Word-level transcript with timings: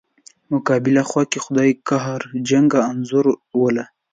مقابله 0.51 1.01
خوا 1.09 1.23
کې 1.31 1.39
خدای 1.45 1.69
قهرجنه 1.87 2.79
انځوروله. 2.89 3.85